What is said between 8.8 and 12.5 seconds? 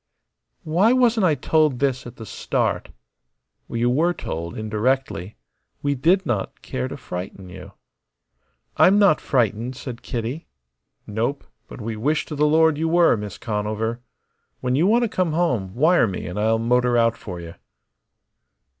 not frightened," said Kitty. "Nope. But we wish to the